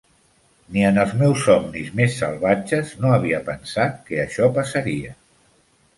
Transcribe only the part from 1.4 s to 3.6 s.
somnis més salvatges no havia